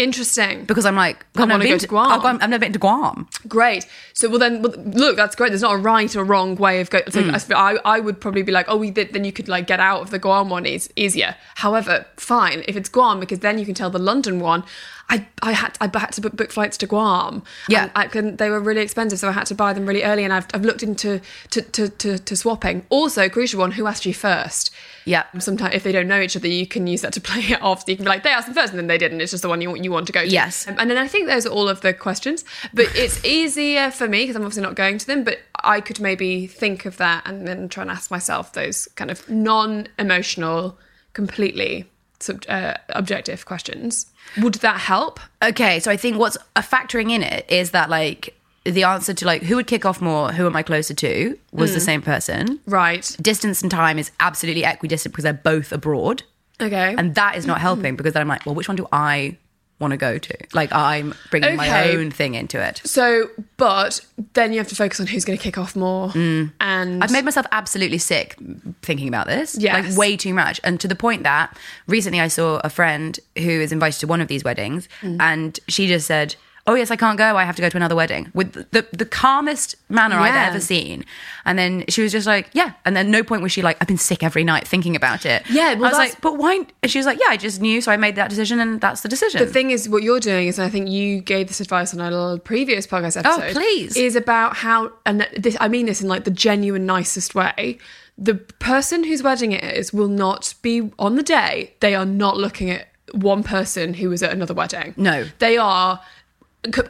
[0.00, 0.64] Interesting.
[0.64, 2.10] Because I'm like, I've never been to Guam.
[2.10, 3.28] I've, gone, I've never been to Guam.
[3.46, 3.86] Great.
[4.14, 5.50] So well then well, look, that's great.
[5.50, 7.04] There's not a right or wrong way of going.
[7.10, 7.54] So Mm.
[7.54, 10.10] I, I would probably be like, oh, we then you could like get out of
[10.10, 11.36] the Guam one is easier.
[11.56, 14.64] However, fine if it's Guam because then you can tell the London one.
[15.10, 17.42] I, I had I had to book, book flights to Guam.
[17.68, 17.84] Yeah.
[17.84, 20.22] And I couldn't, they were really expensive, so I had to buy them really early.
[20.22, 21.20] And I've, I've looked into
[21.50, 22.86] to, to, to, to swapping.
[22.90, 24.70] Also, crucial one: who asked you first?
[25.04, 25.24] Yeah.
[25.38, 27.80] Sometimes if they don't know each other, you can use that to play it off.
[27.80, 29.20] So you can be like, they asked them first, and then they didn't.
[29.20, 30.28] It's just the one you you want to go to.
[30.28, 30.68] Yes.
[30.68, 32.44] Um, and then I think those are all of the questions.
[32.72, 35.24] But it's easier for me because I'm obviously not going to them.
[35.24, 39.10] But I could maybe think of that and then try and ask myself those kind
[39.10, 40.78] of non-emotional,
[41.14, 41.90] completely
[42.20, 44.06] sub- uh, objective questions.
[44.40, 45.18] Would that help?
[45.42, 49.24] Okay, so I think what's a factoring in it is that like the answer to
[49.24, 51.74] like who would kick off more, who am I closer to, was Mm.
[51.74, 52.60] the same person.
[52.66, 53.16] Right.
[53.20, 56.22] Distance and time is absolutely equidistant because they're both abroad,
[56.60, 56.94] Okay.
[56.96, 59.36] and that is not helping because then I'm like, well, which one do I
[59.80, 60.36] want to go to?
[60.52, 62.80] Like I'm bringing my own thing into it.
[62.84, 64.00] so, but
[64.34, 66.10] then you have to focus on who's going to kick off more.
[66.14, 67.02] And Mm.
[67.02, 68.36] I've made myself absolutely sick
[68.82, 69.56] thinking about this.
[69.58, 69.88] Yes.
[69.90, 70.60] Like way too much.
[70.64, 74.20] And to the point that recently I saw a friend who is invited to one
[74.20, 75.16] of these weddings Mm.
[75.20, 76.36] and she just said,
[76.70, 77.36] Oh yes, I can't go.
[77.36, 81.04] I have to go to another wedding with the the calmest manner I've ever seen.
[81.44, 82.74] And then she was just like, Yeah.
[82.84, 85.42] And then no point was she like, I've been sick every night thinking about it.
[85.50, 86.64] Yeah, well, I was like, but why?
[86.80, 89.00] And she was like, Yeah, I just knew, so I made that decision, and that's
[89.00, 89.40] the decision.
[89.40, 92.00] The thing is, what you're doing is, and I think you gave this advice on
[92.00, 93.50] a previous podcast episode.
[93.50, 93.96] Oh, please.
[93.96, 97.78] Is about how, and this, I mean this in like the genuine nicest way.
[98.16, 101.74] The person whose wedding it is will not be on the day.
[101.80, 104.94] They are not looking at one person who was at another wedding.
[104.96, 105.24] No.
[105.40, 106.00] they are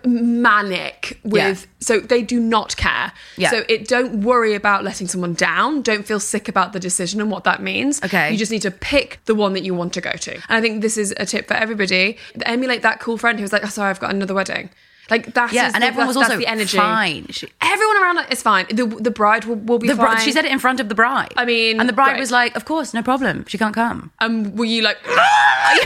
[0.04, 1.66] manic with.
[1.80, 3.12] So they do not care.
[3.36, 3.50] Yeah.
[3.50, 5.82] So it don't worry about letting someone down.
[5.82, 8.02] Don't feel sick about the decision and what that means.
[8.02, 8.32] Okay.
[8.32, 10.34] You just need to pick the one that you want to go to.
[10.34, 12.18] And I think this is a tip for everybody.
[12.42, 14.70] Emulate that cool friend who was like, oh, sorry, I've got another wedding.
[15.10, 16.76] Like that yeah, is and the, everyone was also the energy.
[16.78, 17.26] fine.
[17.30, 18.66] She, Everyone around is fine.
[18.70, 20.20] The the bride will, will be the, fine.
[20.20, 21.32] she said it in front of the bride.
[21.36, 22.20] I mean, and the bride great.
[22.20, 23.44] was like, "Of course, no problem.
[23.48, 24.98] She can't come." Um, were you like?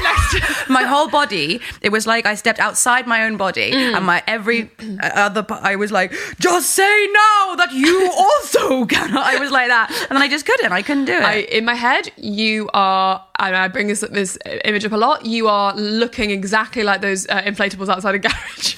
[0.03, 0.69] next?
[0.69, 3.97] my whole body it was like i stepped outside my own body Mm.
[3.97, 4.71] and my every
[5.03, 9.91] other I was like just say now that you also cannot i was like that
[10.09, 13.25] and then i just couldn't i couldn't do it I, in my head, you are,
[13.39, 15.25] and I bring this this image up a lot.
[15.27, 18.75] You are looking exactly like those uh, inflatables outside a garage,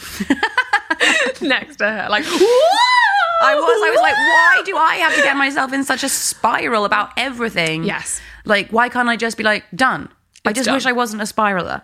[1.55, 2.09] next to her.
[2.09, 2.25] Like,
[3.38, 6.09] I was i was like why do i have to get myself in such a
[6.09, 8.18] spiral about everything Yes.
[8.46, 10.09] like why can't i just be like done
[10.46, 10.75] i It's just done.
[10.75, 11.83] wish i wasn't a spiraler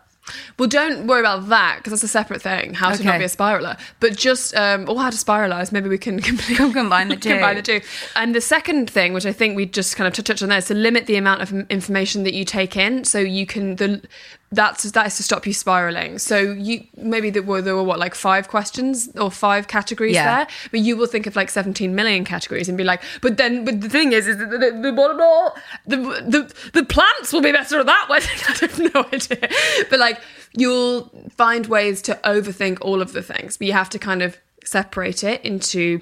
[0.58, 2.74] Well, don't worry about that because that's a separate thing.
[2.74, 3.18] How to not Okay.
[3.18, 5.72] be a spiraler, but just um, or how to spiralize.
[5.72, 7.30] Maybe we can completely Combine the two.
[7.30, 7.80] Combine the two.
[8.14, 10.66] And the second thing, which I think we just kind of touched on there, is
[10.66, 14.00] to limit the amount of m- information that you take in, so you can the
[14.52, 16.18] that's that is to stop you spiraling.
[16.18, 20.36] So you maybe there were there were what like five questions or five categories Yeah.
[20.36, 23.64] there, but you will think of like seventeen million categories and be like, but then
[23.64, 27.52] but the thing is, is that the the, the, the, the, the plants will be
[27.52, 28.28] better at that wedding.
[28.48, 29.48] I have no idea,
[29.90, 30.20] but like
[30.54, 34.36] you'll find ways to overthink all of the things, but you have to kind of
[34.64, 36.00] separate it into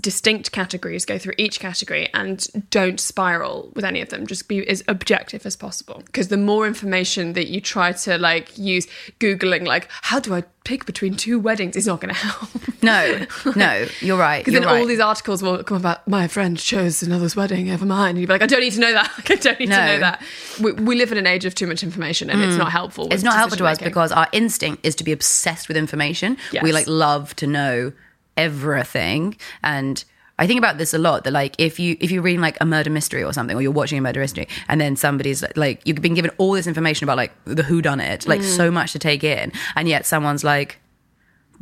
[0.00, 4.66] distinct categories go through each category and don't spiral with any of them just be
[4.68, 8.86] as objective as possible because the more information that you try to like use
[9.18, 13.26] googling like how do i pick between two weddings is not going to help no
[13.56, 14.80] no you're right because then right.
[14.80, 18.26] all these articles will come about my friend chose another's wedding over mine and you'd
[18.26, 19.78] be like i don't need to know that i don't need to No.
[19.78, 19.86] Mm.
[19.86, 20.22] know that
[20.60, 23.22] we, we live in an age of too much information and it's not helpful it's
[23.22, 26.36] not helpful to us because our instinct is to be obsessed with information.
[26.52, 26.62] Yes.
[26.62, 27.92] We like love to know
[28.36, 30.04] everything and
[30.38, 32.66] I think about this a lot that like if you if you're reading like a
[32.66, 36.02] murder mystery or something or you're watching a murder mystery and then somebody's like you've
[36.02, 38.56] been given all this information about like the who done it like Mm.
[38.56, 40.78] so much to take in and yet someone's like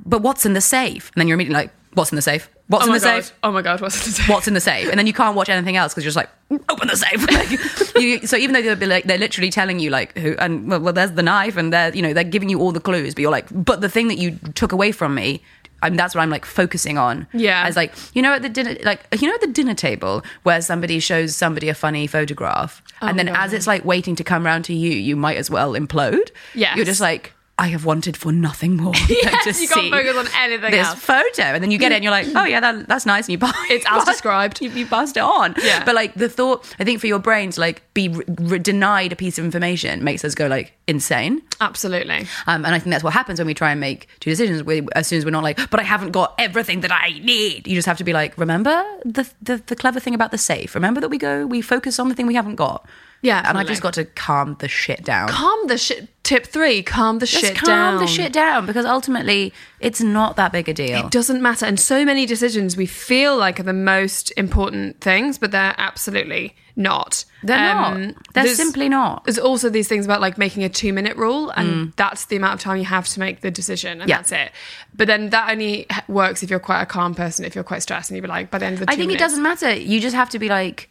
[0.05, 2.85] but what's in the safe and then you're immediately like what's in the safe What's
[2.85, 3.23] oh in the god.
[3.25, 3.35] safe?
[3.43, 4.29] Oh my god, what's in the safe?
[4.31, 4.89] What's in the safe?
[4.89, 6.31] And then you can't watch anything else because you're just like,
[6.71, 7.21] open the safe.
[7.31, 10.81] Like, you, so even though they're, like, they're literally telling you like who and well,
[10.81, 13.21] well, there's the knife and they're you know they're giving you all the clues, but
[13.21, 15.43] you're like, but the thing that you took away from me.
[15.85, 17.27] I'm, that's what I'm like focusing on.
[17.33, 17.65] Yeah.
[17.67, 20.61] As like, you know, at the dinner, like, you know, at the dinner table where
[20.61, 24.45] somebody shows somebody a funny photograph, and oh, then as it's like waiting to come
[24.45, 26.31] round to you, you might as well implode.
[26.55, 26.75] Yeah.
[26.75, 28.93] You're just like, I have wanted for nothing more.
[29.09, 30.99] Yes, you can't focus on anything this else.
[30.99, 33.33] photo, and then you get it, and you're like, oh yeah, that, that's nice, and
[33.33, 33.53] you buy.
[33.71, 34.61] It's as described.
[34.61, 35.55] You, you passed it on.
[35.63, 35.85] Yeah.
[35.85, 39.13] But like the thought, I think for your brain to like be re- re- denied
[39.13, 41.43] a piece of information makes us go like insane.
[41.61, 42.27] Absolutely.
[42.47, 44.65] Um, and I think that's what happens when we try and make two decisions.
[44.65, 47.69] We, as soon as we're not like, but I haven't got everything that I need.
[47.69, 50.75] You just have to be like, remember the, the the clever thing about the safe.
[50.75, 52.87] Remember that we go, we focus on the thing we haven't got.
[53.25, 55.29] Yeah, And I just got to calm the shit down.
[55.29, 56.09] Calm the shit.
[56.25, 57.51] Tip three: calm the shit down.
[57.53, 58.01] just shit calm down.
[58.01, 61.05] the shit down because ultimately it's not that big a deal.
[61.05, 61.67] It doesn't matter.
[61.67, 66.55] And so many decisions we feel like are the most important things, but they're absolutely
[66.77, 67.25] not.
[67.43, 67.95] They're not.
[67.97, 69.25] They're Um, there's- simply not.
[69.25, 72.55] There's also these things about like making a two minute rule, and that's the amount
[72.55, 74.09] of time you have to make the decision, and Mm.
[74.09, 74.17] Yeah.
[74.17, 74.53] that's it.
[74.97, 77.83] But then that only h- works if you're quite a calm person, if you're quite
[77.83, 79.23] stressed, and you'd be like, by the end of the two I think it minutes-
[79.35, 79.73] doesn't matter.
[79.75, 80.89] You just have to be like,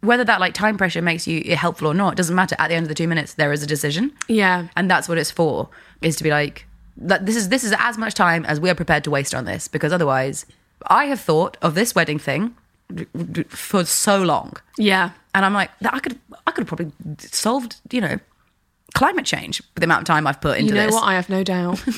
[0.00, 2.56] whether that like time pressure makes you helpful or not, doesn't matter.
[2.58, 4.68] At the end of the two minutes, there is a decision, Yeah.
[4.76, 5.68] and that's what it's for.
[6.02, 8.74] Is to be like, that this is this is as much time as we are
[8.74, 10.46] prepared to waste on this, because otherwise,
[10.88, 12.54] I have thought of this wedding thing
[13.48, 15.10] for so long, Yeah.
[15.34, 18.18] and I'm like, I could I could have probably solved, you know,
[18.94, 20.94] climate change with the amount of time I've put into You know this.
[20.94, 21.04] what?
[21.04, 21.82] I have no doubt.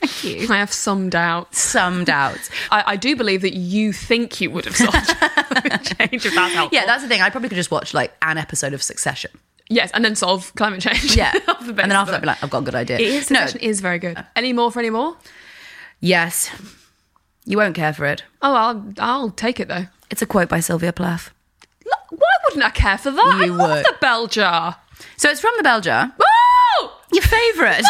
[0.00, 0.46] Thank you.
[0.54, 1.58] I have some doubts.
[1.60, 2.50] Some doubts.
[2.70, 6.54] I, I do believe that you think you would have solved climate change if that's
[6.54, 6.76] helpful.
[6.78, 7.22] Yeah, that's the thing.
[7.22, 9.30] I probably could just watch like an episode of Succession.
[9.70, 11.16] yes, and then solve climate change.
[11.16, 11.32] Yeah.
[11.48, 12.96] Off the and then after that, be like, I've got a good idea.
[12.98, 14.22] It is, no, Succession is very good.
[14.36, 15.16] Any more for any more?
[16.00, 16.50] yes.
[17.46, 18.24] You won't care for it.
[18.40, 19.86] Oh, I'll I'll take it though.
[20.10, 21.30] It's a quote by Sylvia Plath.
[21.84, 23.38] Look, Why wouldn't I care for that?
[23.42, 23.84] I You love would.
[23.84, 24.76] the bell jar.
[25.18, 26.10] So it's from the bell jar.
[26.18, 27.82] Oh, Your favourite.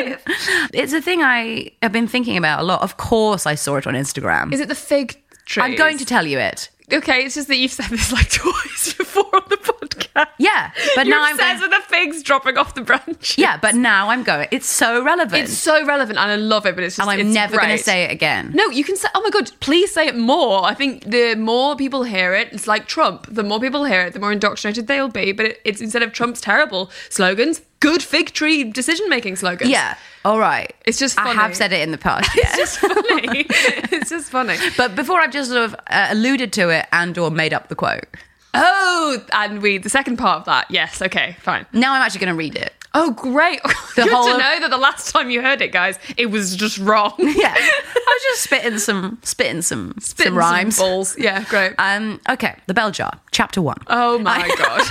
[0.00, 2.82] It's a thing I have been thinking about a lot.
[2.82, 4.52] Of course, I saw it on Instagram.
[4.52, 5.62] is it the fig tree?
[5.62, 6.70] I'm going to tell you it.
[6.90, 10.28] Okay, it's just that you've said this like twice before on the podcast.
[10.38, 13.36] Yeah, but now I'm said going- with the figs dropping off the branch.
[13.36, 14.48] Yeah, but now I'm going.
[14.50, 17.32] It's so relevant, It's so relevant and I love it, but it's just and I'm
[17.34, 18.52] never going to say it again.
[18.54, 19.08] No, you can say.
[19.14, 19.50] Oh my god!
[19.60, 20.64] Please say it more.
[20.64, 23.26] I think the more people hear it, it's like Trump.
[23.30, 25.32] The more people hear it, the more indoctrinated they'll be.
[25.32, 29.70] But it, it's instead of Trump's terrible slogans, good fig tree decision making slogans.
[29.70, 29.96] Yeah.
[30.24, 30.74] All right.
[30.84, 32.30] It's just I have said it in the past.
[32.34, 33.46] it's just funny.
[33.48, 34.56] it's just funny.
[34.76, 37.74] But before I've just sort of uh, alluded to it and or made up the
[37.76, 38.06] quote.
[38.54, 40.70] Oh, and we the second part of that.
[40.70, 41.00] Yes.
[41.02, 41.36] Okay.
[41.40, 41.66] Fine.
[41.72, 42.72] Now I'm actually going to read it.
[42.94, 43.60] Oh, great.
[43.98, 46.54] The Good whole to know that the last time you heard it, guys, it was
[46.54, 47.12] just wrong.
[47.18, 47.52] Yeah.
[47.56, 47.60] I
[48.06, 50.78] was just spitting some spitting some Spitting some rhymes.
[50.78, 51.18] balls.
[51.18, 51.42] Yeah.
[51.48, 51.74] Great.
[51.78, 53.76] Um okay, The Bell Jar, chapter 1.
[53.88, 54.82] oh my god.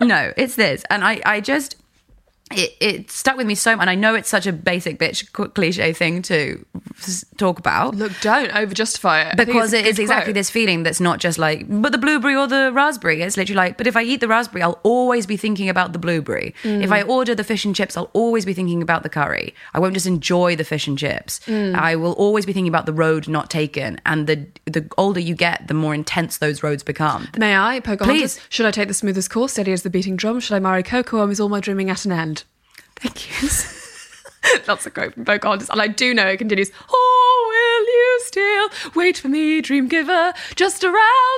[0.00, 0.84] No, it's this.
[0.90, 1.76] And I, I just,
[2.52, 3.82] it, it stuck with me so much.
[3.82, 6.64] And I know it's such a basic bitch cliche thing to
[7.36, 7.94] talk about.
[7.94, 9.36] Look, don't over justify it.
[9.36, 10.34] Because it is exactly quote.
[10.34, 13.22] this feeling that's not just like, but the blueberry or the raspberry.
[13.22, 15.98] It's literally like, but if I eat the raspberry, I'll always be thinking about the
[15.98, 16.54] blueberry.
[16.62, 17.08] If I mm.
[17.08, 19.54] order the fish and chips, I'll always be thinking about the curry.
[19.72, 21.40] I won't just enjoy the fish and chips.
[21.46, 21.74] Mm.
[21.74, 24.00] I will always be thinking about the road not taken.
[24.06, 27.28] And the the older you get, the more intense those roads become.
[27.36, 28.34] May I, Pocahontas?
[28.36, 28.40] Please.
[28.50, 30.40] Should I take the smoothest course, steady as the beating drum?
[30.40, 32.43] Should I marry Kocoum, or is all my dreaming at an end?
[32.96, 33.48] Thank you.
[34.66, 35.70] That's a quote from Pocahontas.
[35.70, 40.32] And I do know it continues, Oh, will you still wait for me, dream giver,
[40.54, 40.94] just around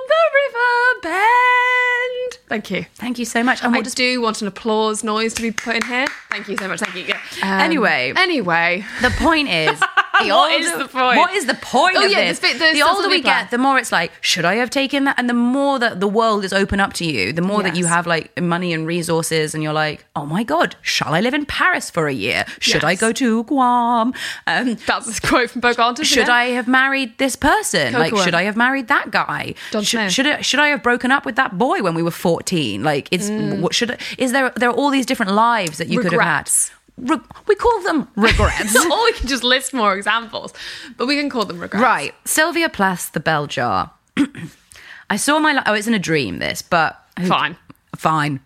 [0.09, 2.39] the river bend?
[2.49, 2.87] Thank you.
[2.97, 3.63] Thank you so much.
[3.63, 6.07] And I does do want an applause noise to be put in here.
[6.31, 6.81] Thank you so much.
[6.81, 7.03] Thank you.
[7.05, 7.21] Yeah.
[7.43, 8.13] Um, Anyway.
[8.17, 8.85] Anyway.
[9.03, 9.81] The point is,
[10.25, 11.17] the What older, is the point?
[11.19, 12.39] What is the point Oh, of yeah, this?
[12.41, 13.45] the the the older we plan.
[13.45, 15.19] get, the more it's like, should I have taken that?
[15.19, 17.87] And the more that the world is open up to you, the more that you
[17.87, 21.47] have like money and resources, and you're like, oh my god, shall I live in
[21.47, 22.45] Paris for a year?
[22.61, 24.15] Should I go to Guam?
[24.47, 26.07] Um, That's a quote from Pocahontas.
[26.07, 26.29] should.
[26.29, 27.93] I have married this person?
[27.93, 29.55] like, should I have married that guy?
[29.83, 32.83] Should, should I, should I have broken up with that boy when we were fourteen?
[32.83, 33.61] Like, it's Mm.
[33.61, 34.51] what should I, is there?
[34.57, 36.51] There are all these different lives that you could have had.
[36.99, 38.75] Re- we call them regrets.
[38.91, 40.53] or we can just list more examples,
[40.97, 41.83] but we can call them regrets.
[41.83, 42.15] Right.
[42.25, 43.91] Sylvia Plath's The Bell Jar.
[45.11, 45.53] I saw my.
[45.53, 47.01] Li- oh, it's in a dream, this, but.
[47.19, 47.57] who- Fine.
[47.97, 48.41] Fine.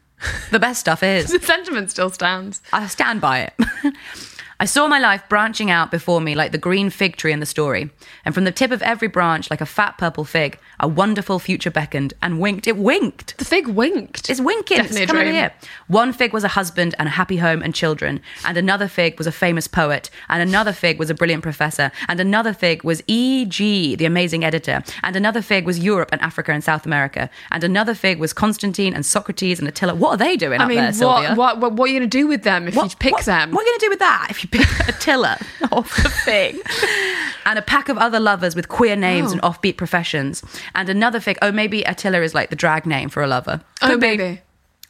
[0.51, 1.31] The best stuff is.
[1.33, 2.61] The sentiment still stands.
[2.73, 3.55] I stand by it.
[4.61, 7.47] I saw my life branching out before me like the green fig tree in the
[7.47, 7.89] story.
[8.27, 11.71] And from the tip of every branch, like a fat purple fig, a wonderful future
[11.71, 12.67] beckoned and winked.
[12.67, 13.39] It winked.
[13.39, 14.29] The fig winked.
[14.29, 14.77] It's winking.
[14.77, 15.55] Definitely it's coming over here.
[15.89, 19.27] One fig was a husband and a happy home and children, and another fig was
[19.27, 23.47] a famous poet, and another fig was a brilliant professor, and another fig was Ee
[23.47, 27.65] Gee, the amazing editor, and another fig was Europe and Africa and South America, and
[27.65, 29.95] another fig was Constantine and Socrates and Attila.
[29.95, 31.31] What are they doing I up mean, there, Sylvia?
[31.31, 33.25] what, what, what, what are you going to do with them if you pick what,
[33.25, 33.53] them?
[33.53, 34.50] What are you going to do with that if you
[34.89, 35.39] Attila
[35.73, 36.57] off the fig?
[37.47, 39.33] and a pack of other lovers with queer names Oh.
[39.33, 40.43] and offbeat professions.
[40.75, 43.61] And another fig, oh, maybe Attila is like the drag name for a lover.
[43.83, 44.41] Oh, Could be.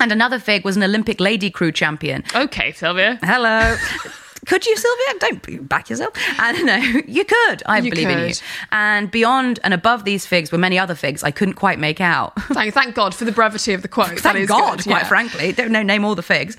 [0.00, 2.24] And another fig was an Olympic lady crew champion.
[2.34, 3.18] Okay, Sylvia.
[3.22, 3.76] Hello.
[4.46, 5.18] Could you, Sylvia?
[5.18, 6.14] Don't back yourself.
[6.38, 7.00] I don't know.
[7.06, 7.62] You could.
[7.66, 8.34] I You believe in you.
[8.72, 12.40] And beyond and above these figs were many other figs I couldn't quite make out.
[12.52, 14.18] Thank, thank God for the brevity of the quote.
[14.18, 15.08] Thank God, good, quite yeah.
[15.08, 15.52] frankly.
[15.52, 16.56] Don't know, name all the figs.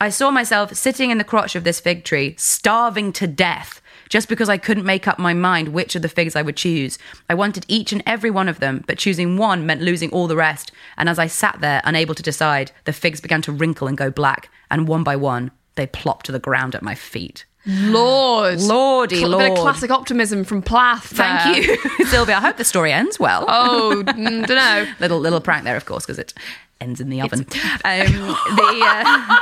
[0.00, 4.28] I saw myself sitting in the crotch of this fig tree, starving to death, just
[4.28, 6.98] because I couldn't make up my mind which of the figs I would choose.
[7.30, 10.36] I wanted each and every one of them, but choosing one meant losing all the
[10.36, 10.72] rest.
[10.96, 14.10] And as I sat there, unable to decide, the figs began to wrinkle and go
[14.10, 17.44] black, and one by one, they plopped to the ground at my feet.
[17.64, 18.60] Lord.
[18.60, 21.06] Lordy Cl- Bit of classic optimism from Plath.
[21.06, 21.76] Thank there.
[21.76, 22.36] you, Sylvia.
[22.36, 23.44] I hope the story ends well.
[23.46, 24.86] Oh, don't know.
[25.00, 26.34] little little prank there, of course, because it
[26.80, 27.46] ends in the oven.
[27.84, 28.12] Um,
[28.56, 29.38] the uh,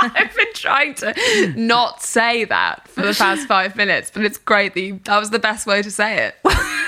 [0.00, 4.74] I've been trying to not say that for the past five minutes, but it's great
[4.74, 6.36] that you, that was the best way to say it.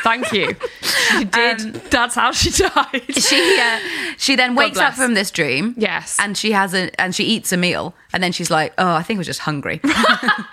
[0.06, 0.54] Thank you.
[0.82, 1.74] She did.
[1.90, 3.02] that's how she died.
[3.28, 3.80] she uh,
[4.16, 5.74] she then wakes up from this dream.
[5.76, 6.16] Yes.
[6.20, 9.02] and she has a and she eats a meal, and then she's like, "Oh, I
[9.02, 9.80] think I was just hungry."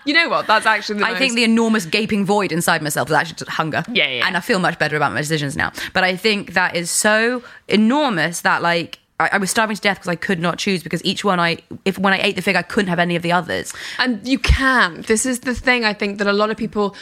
[0.05, 0.47] You know what?
[0.47, 3.83] That's actually the I think the enormous gaping void inside myself was actually just hunger.
[3.87, 4.27] Yeah, yeah.
[4.27, 5.71] And I feel much better about my decisions now.
[5.93, 8.99] But I think that is so enormous that like.
[9.19, 11.59] I I was starving to death because I could not choose because each one I,
[11.85, 13.71] if when I ate the fig, I couldn't have any of the others.
[13.99, 15.03] And you can.
[15.03, 16.95] This is the thing I think that a lot of people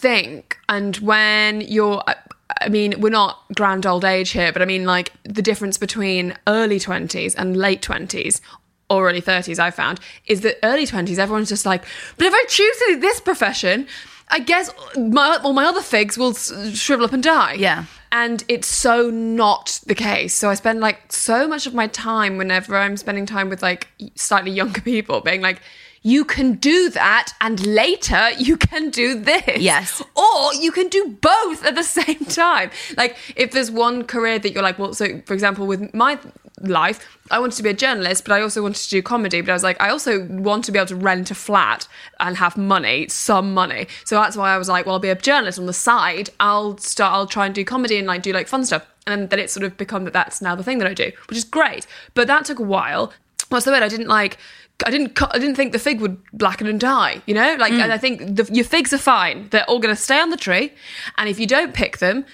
[0.00, 0.58] think.
[0.68, 5.12] And when you're, I- mean, we're not grand old age here, but I mean, like
[5.24, 8.40] the difference between early 20s and late 20s
[8.88, 11.84] or early 30s, I found, is that early 20s, everyone's just like,
[12.16, 13.86] but if I choose to do this profession,
[14.28, 17.54] I guess my, all my other figs will shrivel up and die.
[17.54, 17.84] Yeah.
[18.12, 20.34] And it's so not the case.
[20.34, 23.88] So I spend like so much of my time whenever I'm spending time with like
[24.16, 25.60] slightly younger people being like,
[26.02, 29.58] you can do that and later you can do this.
[29.58, 30.02] Yes.
[30.16, 32.70] Or you can do both at the same time.
[32.96, 36.18] Like if there's one career that you're like, well, so for example, with my
[36.60, 39.40] life, I wanted to be a journalist, but I also wanted to do comedy.
[39.40, 41.86] But I was like, I also want to be able to rent a flat
[42.18, 43.86] and have money, some money.
[44.04, 46.30] So that's why I was like, well, I'll be a journalist on the side.
[46.40, 48.86] I'll start, I'll try and do comedy and like do like fun stuff.
[49.06, 51.38] And then it's sort of become that that's now the thing that I do, which
[51.38, 51.86] is great.
[52.14, 53.12] But that took a while.
[53.48, 53.82] What's the word?
[53.82, 54.38] I didn't like.
[54.86, 55.20] I didn't.
[55.22, 57.22] I didn't think the fig would blacken and die.
[57.26, 57.94] You know, like, and mm.
[57.94, 59.48] I think the, your figs are fine.
[59.50, 60.72] They're all going to stay on the tree,
[61.18, 62.24] and if you don't pick them,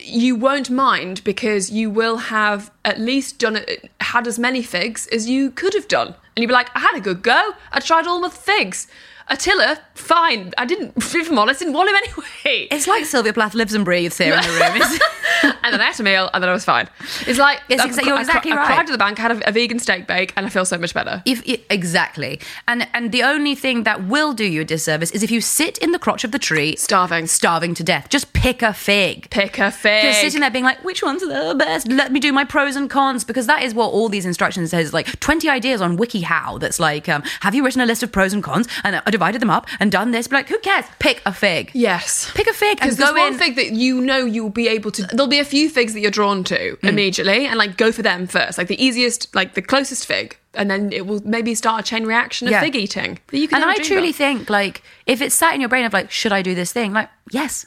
[0.00, 5.06] you won't mind because you will have at least done it, had as many figs
[5.08, 7.52] as you could have done, and you'd be like, I had a good go.
[7.72, 8.86] I tried all my figs.
[9.30, 10.52] Attila, fine.
[10.56, 10.94] I didn't.
[11.14, 12.68] If I'm honest, didn't want him anyway.
[12.70, 14.98] It's like Sylvia Plath lives and breathes here in the room.
[15.68, 16.88] And then I ate a meal, and then I was fine.
[17.26, 18.70] It's like It's exa- you're exactly I, right.
[18.70, 20.78] I cried to the bank, had a, a vegan steak bake, and I feel so
[20.78, 21.22] much better.
[21.26, 25.30] If, exactly, and and the only thing that will do you a disservice is if
[25.30, 27.26] you sit in the crotch of the tree, Starving.
[27.26, 28.08] starving to death.
[28.08, 29.28] Just pick a fig.
[29.30, 30.04] Pick a fig.
[30.04, 31.88] You're sitting there being like, which one's the best?
[31.88, 34.92] Let me do my pros and cons because that is what all these instructions says.
[34.92, 38.32] Like 20 ideas on WikiHow that's like, um, have you written a list of pros
[38.32, 40.28] and cons and I divided them up and done this?
[40.28, 40.84] But like, who cares?
[40.98, 41.70] Pick a fig.
[41.74, 42.30] Yes.
[42.34, 43.38] Pick a fig and Because go there's one in.
[43.38, 45.02] fig that you know you'll be able to.
[45.02, 46.88] There'll be a few figs that you're drawn to Mm.
[46.88, 50.70] immediately, and like go for them first, like the easiest, like the closest fig, and
[50.70, 52.60] then it will maybe start a chain reaction of Yeah.
[52.60, 53.18] fig eating.
[53.28, 54.16] That you can and I truly of.
[54.16, 56.92] think like if it's sat in your brain of like, should I do this thing?
[56.92, 57.66] Like, yes,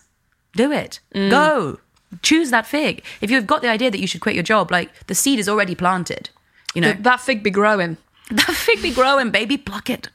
[0.56, 1.00] do it.
[1.16, 1.30] Mm.
[1.30, 1.80] Go.
[2.22, 3.04] Choose that fig.
[3.22, 5.48] If you've got the idea that you should quit your job, like the seed is
[5.48, 6.30] already planted.
[6.76, 7.98] You know, That- that fig be growing.
[8.32, 9.58] That fig be growing, baby.
[9.58, 10.10] Pluck it.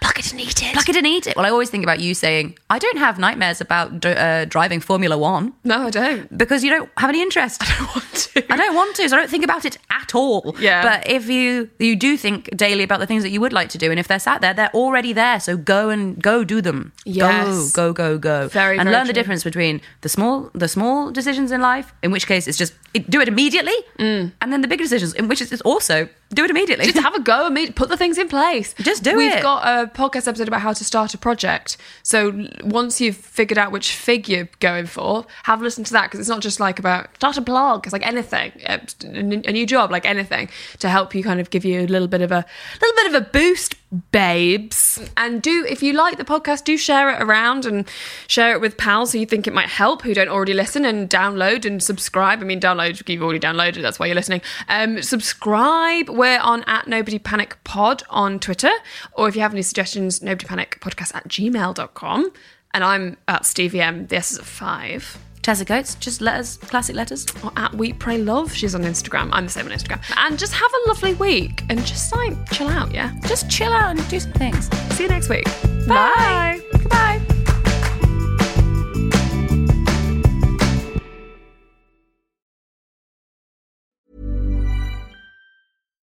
[0.00, 0.72] Pluck it and eat it.
[0.72, 1.36] Pluck it and eat it.
[1.36, 4.80] Well, I always think about you saying, I don't have nightmares about d- uh, driving
[4.80, 6.36] Formula One No, I don't.
[6.36, 7.62] because you don't have any interest.
[7.66, 8.52] I don't want to.
[8.52, 10.56] I don't want to, so I don't think about it at all.
[10.58, 10.82] Yeah.
[10.82, 13.78] But if you you do think daily about the things that you would like to
[13.78, 15.40] do, and if they're sat there, they're already there.
[15.40, 16.92] So go and go do them.
[17.04, 17.72] Yes.
[17.72, 18.48] Go, go, go, go.
[18.48, 22.10] Very, and very learn the difference between the small the small decisions in life, in
[22.10, 25.40] which case it's just it, do it immediately, and then the big decisions, in which
[25.40, 26.84] it's also do it immediately.
[26.84, 26.92] Mm.
[26.92, 28.74] Just have a go and put the things in place.
[28.80, 29.16] Just do it.
[29.16, 31.76] We've got a podcast episode about how to start a project.
[32.02, 36.04] So once you've figured out which fig you're going for, have a listen to that
[36.04, 37.86] because it's not just like about start a blog.
[37.86, 39.78] It's like anything, uh, a new job.
[39.78, 42.44] job, like anything, to help you kind of give you a little bit of a
[42.80, 43.74] little bit of a boost,
[44.10, 45.00] babes.
[45.16, 47.88] And do if you like the podcast, do share it around and
[48.26, 51.08] share it with pals who you think it might help who don't already listen and
[51.08, 52.40] download and subscribe.
[52.40, 53.82] I mean, download you've already downloaded.
[53.82, 54.42] That's why you're listening.
[54.68, 56.08] Um, subscribe.
[56.18, 58.72] We're on at Nobody Panic Pod on Twitter,
[59.12, 62.32] or if you have any suggestions, Nobody Panic Podcast at gmail.com.
[62.74, 64.08] And I'm at Stevie M.
[64.08, 65.16] This is a five.
[65.42, 67.24] Tessa Coates, just letters, classic letters.
[67.44, 68.52] Or at We Pray Love.
[68.52, 69.28] She's on Instagram.
[69.30, 70.02] I'm the same on Instagram.
[70.16, 73.14] And just have a lovely week and just like chill out, yeah?
[73.28, 74.68] Just chill out and do some things.
[74.96, 75.44] See you next week.
[75.86, 76.60] Bye.
[76.72, 77.27] Goodbye.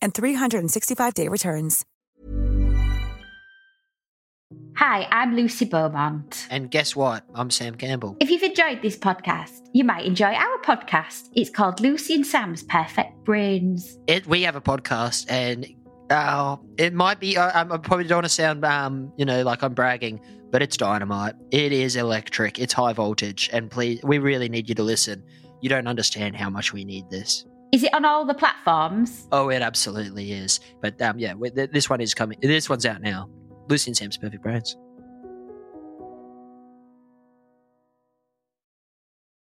[0.00, 1.84] and 365-day returns.
[4.76, 6.46] Hi, I'm Lucy Beaumont.
[6.50, 7.24] And guess what?
[7.34, 8.16] I'm Sam Campbell.
[8.20, 11.30] If you've enjoyed this podcast, you might enjoy our podcast.
[11.34, 13.98] It's called Lucy and Sam's Perfect Brains.
[14.06, 15.66] It, we have a podcast, and
[16.10, 17.36] uh, it might be.
[17.36, 20.20] Uh, I probably don't want to sound, um, you know, like I'm bragging,
[20.50, 21.34] but it's dynamite.
[21.50, 22.60] It is electric.
[22.60, 25.24] It's high voltage, and please, we really need you to listen.
[25.60, 27.44] You don't understand how much we need this.
[27.72, 29.28] Is it on all the platforms?
[29.30, 30.60] Oh, it absolutely is.
[30.80, 31.34] But um, yeah,
[31.72, 32.38] this one is coming.
[32.40, 33.28] This one's out now.
[33.68, 34.76] Lucy and Sam's Perfect Brains.